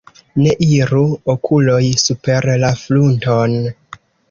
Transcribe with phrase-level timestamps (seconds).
[0.43, 1.01] Ne iru
[1.33, 3.57] okuloj super la frunton.